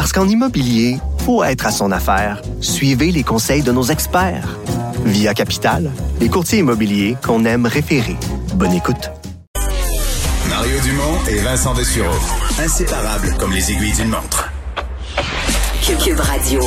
[0.00, 0.96] Parce qu'en immobilier,
[1.26, 2.40] faut être à son affaire.
[2.62, 4.56] Suivez les conseils de nos experts.
[5.04, 8.16] Via Capital, les courtiers immobiliers qu'on aime référer.
[8.54, 9.10] Bonne écoute.
[10.48, 12.16] Mario Dumont et Vincent Dessureau.
[12.58, 14.50] Inséparables comme les aiguilles d'une montre.
[16.02, 16.62] Cube Radio.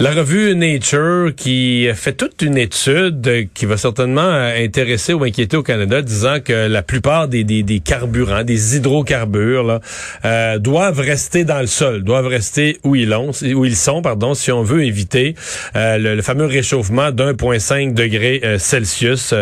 [0.00, 5.62] La revue Nature qui fait toute une étude qui va certainement intéresser ou inquiéter au
[5.62, 9.80] Canada, disant que la plupart des, carburants, des hydrocarbures, là,
[10.24, 14.84] euh, doivent rester dans le sol, doivent rester où ils, sont, pardon, si on veut
[14.84, 15.36] éviter
[15.76, 19.32] euh, le, le, fameux réchauffement d'1,5 degré euh, Celsius.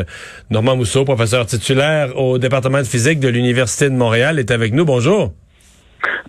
[0.51, 4.85] Normand Mousseau, professeur titulaire au département de physique de l'Université de Montréal, est avec nous.
[4.85, 5.33] Bonjour.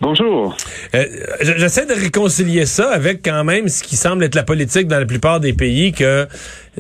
[0.02, 0.56] Bonjour.
[0.96, 1.06] Euh,
[1.42, 5.06] J'essaie de réconcilier ça avec quand même ce qui semble être la politique dans la
[5.06, 6.28] plupart des pays que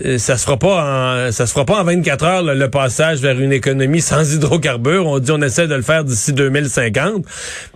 [0.03, 2.69] euh, ça se fera pas en ça se fera pas en 24 heures le, le
[2.69, 5.08] passage vers une économie sans hydrocarbures.
[5.08, 7.23] On dit on essaie de le faire d'ici 2050.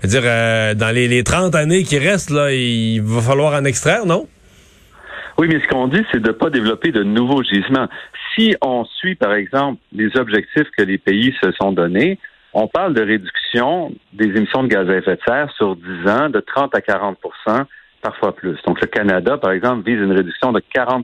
[0.04, 3.54] Je veux dire euh, dans les, les 30 années qui restent là, il va falloir
[3.54, 4.28] en extraire, non?
[5.38, 7.88] Oui, mais ce qu'on dit c'est de pas développer de nouveaux gisements.
[8.36, 12.20] Si on suit par exemple les objectifs que les pays se sont donnés,
[12.60, 16.30] on parle de réduction des émissions de gaz à effet de serre sur 10 ans
[16.30, 17.66] de 30 à 40%
[18.02, 18.58] parfois plus.
[18.66, 21.04] Donc, le Canada, par exemple, vise une réduction de 40%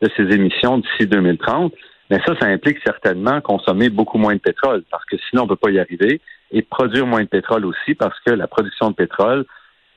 [0.00, 1.74] de ses émissions d'ici 2030.
[2.10, 5.50] Mais ça, ça implique certainement consommer beaucoup moins de pétrole, parce que sinon, on ne
[5.50, 8.94] peut pas y arriver, et produire moins de pétrole aussi, parce que la production de
[8.94, 9.44] pétrole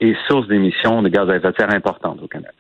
[0.01, 2.51] est source d'émissions de gaz à effet de serre importantes au Canada.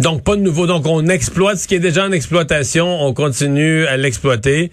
[0.00, 0.66] Donc, pas de nouveau.
[0.66, 4.70] Donc, on exploite ce qui est déjà en exploitation, on continue à l'exploiter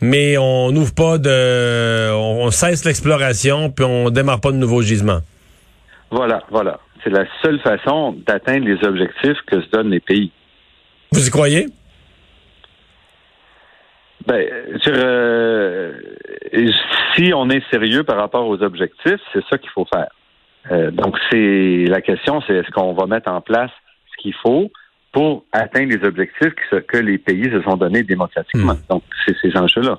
[0.00, 5.20] mais on n'ouvre pas de, on cesse l'exploration puis on démarre pas de nouveaux gisements.
[6.10, 6.80] Voilà, voilà.
[7.04, 10.32] C'est la seule façon d'atteindre les objectifs que se donnent les pays.
[11.12, 11.66] Vous y croyez?
[14.26, 14.44] Ben,
[14.88, 15.92] euh,
[17.14, 20.10] si on est sérieux par rapport aux objectifs, c'est ça qu'il faut faire.
[20.70, 23.70] Euh, donc, c'est la question, c'est est-ce qu'on va mettre en place
[24.12, 24.70] ce qu'il faut
[25.18, 28.74] pour atteindre les objectifs que, que les pays se sont donnés démocratiquement.
[28.74, 28.88] Hmm.
[28.88, 29.98] Donc, c'est ces enjeux-là.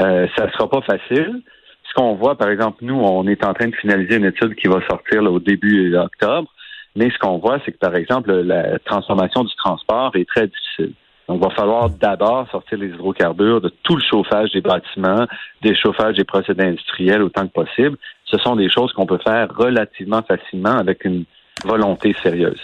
[0.00, 1.40] Euh, ça ne sera pas facile.
[1.88, 4.68] Ce qu'on voit, par exemple, nous, on est en train de finaliser une étude qui
[4.68, 6.52] va sortir là, au début octobre,
[6.94, 10.92] mais ce qu'on voit, c'est que, par exemple, la transformation du transport est très difficile.
[11.26, 15.26] Donc, il va falloir d'abord sortir les hydrocarbures de tout le chauffage des bâtiments,
[15.62, 17.96] des chauffages des procédés industriels autant que possible.
[18.26, 21.24] Ce sont des choses qu'on peut faire relativement facilement avec une
[21.64, 22.60] volonté sérieuse.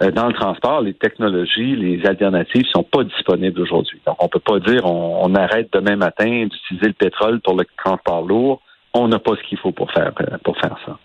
[0.00, 4.00] Euh, dans le transport, les technologies, les alternatives sont pas disponibles aujourd'hui.
[4.06, 7.64] Donc, on peut pas dire on, on arrête demain matin d'utiliser le pétrole pour le
[7.84, 8.60] transport lourd.
[8.94, 10.96] On n'a pas ce qu'il faut pour faire euh, pour faire ça.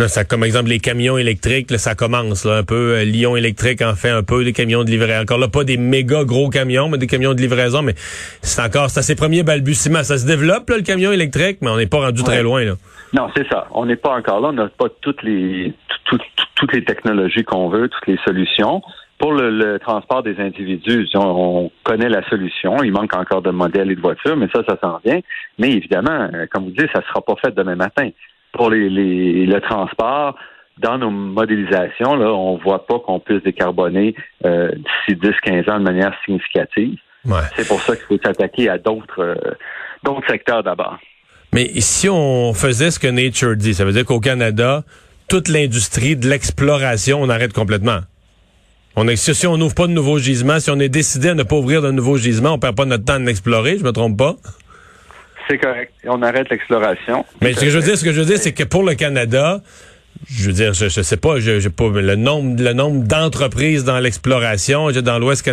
[0.00, 2.94] Là, ça, comme exemple les camions électriques, là, ça commence là, un peu.
[2.96, 5.20] Euh, Lyon électrique en fait un peu des camions de livraison.
[5.22, 7.82] Encore là, pas des méga gros camions, mais des camions de livraison.
[7.82, 7.94] Mais
[8.40, 10.02] c'est encore, c'est à ses premiers balbutiements.
[10.02, 12.26] Ça se développe là, le camion électrique, mais on n'est pas rendu Ouais.
[12.26, 12.74] très loin là.
[13.12, 13.66] Non, c'est ça.
[13.72, 14.48] On n'est pas encore là.
[14.48, 15.72] On n'a pas toutes les
[16.06, 16.24] tout- tout-
[16.60, 18.82] toutes les technologies qu'on veut, toutes les solutions.
[19.18, 22.82] Pour le, le transport des individus, on, on connaît la solution.
[22.82, 25.20] Il manque encore de modèles et de voitures, mais ça, ça s'en vient.
[25.58, 28.08] Mais évidemment, euh, comme vous dites, ça ne sera pas fait demain matin.
[28.52, 30.36] Pour les, les- le transport,
[30.78, 34.14] dans nos modélisations, là, on ne voit pas qu'on puisse décarboner
[34.46, 34.70] euh,
[35.06, 36.96] d'ici 10-15 ans de manière significative.
[37.26, 37.40] Ouais.
[37.56, 39.34] C'est pour ça qu'il faut s'attaquer à d'autres euh,
[40.02, 40.96] d'autres secteurs d'abord.
[41.52, 44.82] Mais si on faisait ce que Nature dit, ça veut dire qu'au Canada,
[45.30, 48.00] toute l'industrie de l'exploration, on arrête complètement.
[48.96, 51.44] On est, si on n'ouvre pas de nouveaux gisements, si on est décidé à ne
[51.44, 54.18] pas ouvrir de nouveaux gisements, on perd pas notre temps de l'explorer, je me trompe
[54.18, 54.34] pas?
[55.48, 55.92] C'est correct.
[56.04, 57.24] On arrête l'exploration.
[57.40, 58.94] Mais ce que je veux dire, ce que je veux dire, c'est que pour le
[58.96, 59.62] Canada,
[60.28, 63.84] je veux dire, je, je sais pas, je, je pas le nombre, le nombre d'entreprises
[63.84, 65.48] dans l'exploration, dans l'Ouest,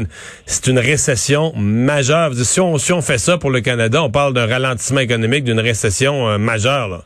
[0.48, 2.31] c'est une récession majeure.
[2.31, 4.48] Je veux dire, Si on, si on fait ça pour le Canada, on parle d'un
[4.48, 6.88] ralentissement économique, d'une récession euh, majeure.
[6.88, 7.04] Là.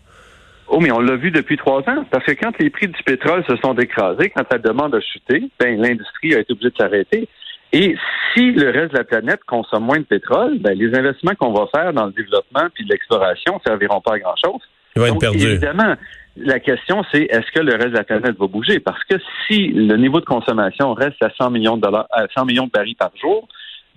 [0.74, 2.06] Oh, mais on l'a vu depuis trois ans.
[2.10, 5.44] Parce que quand les prix du pétrole se sont écrasés, quand la demande a chuté,
[5.60, 7.28] ben, l'industrie a été obligée de s'arrêter.
[7.74, 7.96] Et
[8.34, 11.68] si le reste de la planète consomme moins de pétrole, ben, les investissements qu'on va
[11.76, 14.62] faire dans le développement puis l'exploration ne serviront pas à grand-chose.
[14.96, 15.96] Donc, évidemment,
[16.38, 18.80] la question, c'est est-ce que le reste de la planète va bouger?
[18.80, 19.16] Parce que
[19.48, 22.72] si le niveau de consommation reste à 100 millions de dollars, à 100 millions de
[22.72, 23.48] barils par jour,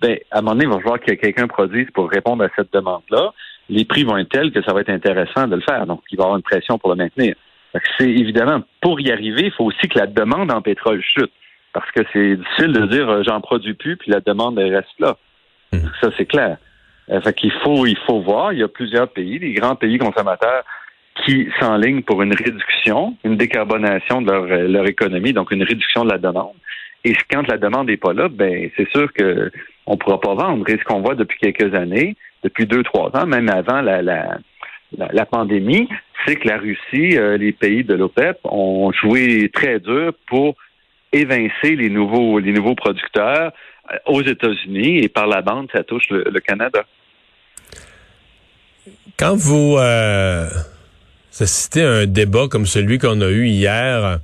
[0.01, 2.73] ben, à un moment donné, il va falloir que quelqu'un produise pour répondre à cette
[2.73, 3.31] demande-là.
[3.69, 5.85] Les prix vont être tels que ça va être intéressant de le faire.
[5.85, 7.35] Donc, il va y avoir une pression pour le maintenir.
[7.97, 11.31] C'est évidemment, pour y arriver, il faut aussi que la demande en pétrole chute.
[11.73, 14.97] Parce que c'est difficile de dire euh, j'en produis plus, puis la demande elle reste
[14.97, 15.17] là.
[15.73, 15.79] Hmm.
[15.99, 16.57] Ça, c'est clair.
[17.09, 18.53] Euh, fait qu'il faut, il faut voir.
[18.53, 20.63] Il y a plusieurs pays, des grands pays consommateurs,
[21.23, 26.05] qui s'enlignent pour une réduction, une décarbonation de leur, euh, leur économie, donc une réduction
[26.05, 26.55] de la demande.
[27.03, 29.51] Et quand la demande n'est pas là, ben c'est sûr que
[29.85, 30.67] on pourra pas vendre.
[30.69, 32.15] Et ce qu'on voit depuis quelques années,
[32.45, 34.37] depuis deux, trois ans, même avant la, la,
[34.95, 35.89] la, pandémie,
[36.25, 40.55] c'est que la Russie, euh, les pays de l'OPEP ont joué très dur pour
[41.11, 43.51] évincer les nouveaux, les nouveaux producteurs
[43.91, 46.85] euh, aux États-Unis et par la bande, ça touche le, Canada.
[49.17, 50.47] Quand vous euh,
[51.31, 54.19] citez un débat comme celui qu'on a eu hier,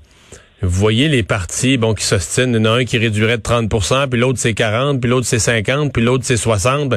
[0.61, 3.41] vous voyez les partis bon qui s'ostinent, il y en a un qui réduirait de
[3.41, 3.69] 30
[4.09, 6.93] puis l'autre c'est 40, puis l'autre c'est 50, puis l'autre c'est 60.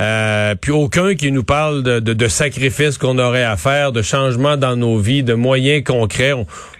[0.00, 4.76] Euh, puis aucun qui nous parle de, sacrifices qu'on aurait à faire, de changements dans
[4.76, 6.32] nos vies, de moyens concrets.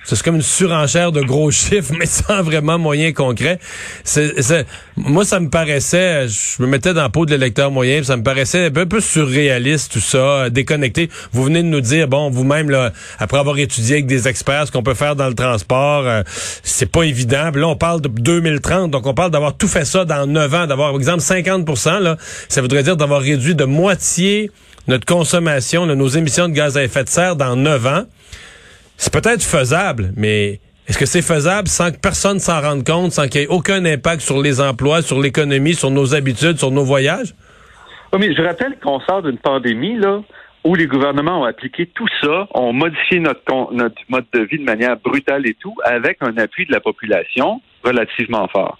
[0.04, 3.58] C'est comme une surenchère de gros chiffres, mais sans vraiment moyens concrets.
[4.96, 8.22] Moi, ça me paraissait, je me mettais dans la peau de l'électeur moyen, ça me
[8.22, 11.10] paraissait un peu, surréaliste tout ça, déconnecté.
[11.32, 14.72] Vous venez de nous dire, bon, vous-même, là, après avoir étudié avec des experts ce
[14.72, 16.22] qu'on peut faire dans le transport, euh,
[16.62, 17.50] c'est pas évident.
[17.52, 20.66] là, on parle de 2030, donc on parle d'avoir tout fait ça dans 9 ans,
[20.66, 22.16] d'avoir, par exemple, 50% là,
[22.48, 24.50] ça voudrait dire d'avoir réduit de moitié
[24.86, 28.04] notre consommation, de nos émissions de gaz à effet de serre dans 9 ans.
[28.96, 33.26] C'est peut-être faisable, mais est-ce que c'est faisable sans que personne s'en rende compte, sans
[33.26, 36.84] qu'il y ait aucun impact sur les emplois, sur l'économie, sur nos habitudes, sur nos
[36.84, 37.34] voyages?
[38.12, 40.20] Oui, je rappelle qu'on sort d'une pandémie, là,
[40.62, 44.64] où les gouvernements ont appliqué tout ça, ont modifié notre, notre mode de vie de
[44.64, 48.78] manière brutale et tout, avec un appui de la population relativement fort.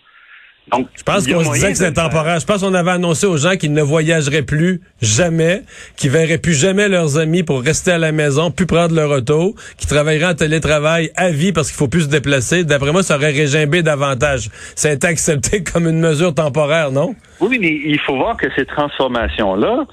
[0.72, 2.40] Donc, je pense qu'on se disait que c'était temporaire.
[2.40, 5.62] Je pense qu'on avait annoncé aux gens qu'ils ne voyageraient plus jamais,
[5.96, 9.54] qu'ils verraient plus jamais leurs amis pour rester à la maison, plus prendre leur auto,
[9.76, 12.64] qu'ils travailleraient en télétravail à vie parce qu'il faut plus se déplacer.
[12.64, 14.48] D'après moi, ça aurait régimbé davantage.
[14.74, 17.14] Ça a été accepté comme une mesure temporaire, non?
[17.40, 19.84] Oui, mais il faut voir que ces transformations-là,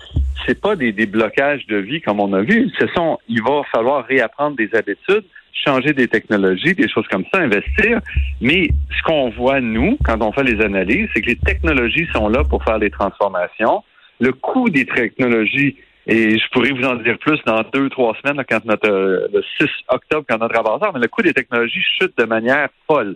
[0.46, 2.72] c'est pas des, des blocages de vie comme on a vu.
[2.80, 7.42] Ce sont, il va falloir réapprendre des habitudes changer des technologies, des choses comme ça,
[7.42, 8.00] investir.
[8.40, 12.30] Mais ce qu'on voit, nous, quand on fait les analyses, c'est que les technologies sont
[12.30, 13.84] là pour faire les transformations.
[14.20, 15.78] Le coût des technologies,
[16.08, 19.44] et je pourrais vous en dire plus dans deux, trois semaines, quand notre, euh, le
[19.60, 23.16] 6 octobre, quand notre avanceur, mais le coût des technologies chute de manière folle.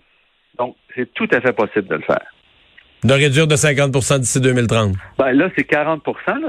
[0.58, 2.35] Donc, c'est tout à fait possible de le faire.
[3.04, 4.96] De réduire de 50% d'ici 2030.
[5.20, 6.00] Ben là, c'est 40%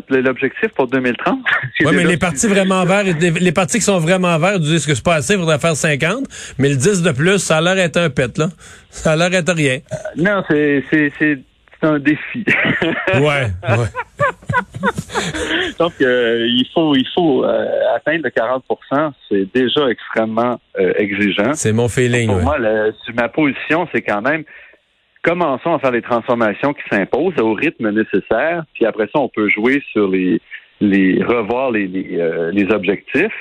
[0.08, 1.38] l'objectif pour 2030.
[1.80, 5.04] oui, mais les partis vraiment verts, les partis qui sont vraiment verts disent que c'est
[5.04, 6.24] pas assez, il faudrait faire 50,
[6.58, 8.48] mais le 10 de plus, ça a l'air d'être un pet, là.
[8.88, 9.80] Ça a l'air d'être rien.
[9.92, 11.38] Euh, non, c'est, c'est, c'est,
[11.82, 12.42] un défi.
[13.14, 13.50] ouais, ouais.
[15.78, 20.58] Donc, euh, il faut, il faut euh, atteindre le 40% C'est déjà extrêmement
[20.96, 21.52] exigeant.
[21.52, 22.28] C'est mon feeling.
[22.28, 22.56] Pour moi,
[23.14, 24.44] ma position, c'est quand même
[25.26, 29.48] commençons à faire les transformations qui s'imposent au rythme nécessaire, puis après ça, on peut
[29.48, 30.40] jouer sur les,
[30.80, 33.34] revoir euh, les objectifs,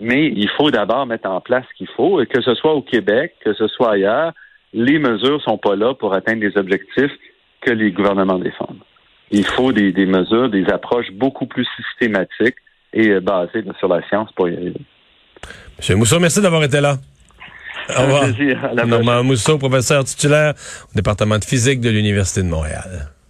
[0.00, 2.80] mais il faut d'abord mettre en place ce qu'il faut, et que ce soit au
[2.80, 4.32] Québec, que ce soit ailleurs,
[4.72, 7.12] les mesures sont pas là pour atteindre les objectifs
[7.60, 8.80] que les gouvernements défendent.
[9.30, 12.56] Il faut des, des mesures, des approches beaucoup plus systématiques
[12.94, 14.80] et euh, basées sur la science pour y arriver.
[15.76, 16.96] Monsieur Mousseau, merci d'avoir été là.
[17.88, 18.26] Au revoir.
[18.86, 23.10] Normand Mousseau, professeur titulaire au département de physique de l'Université de Montréal.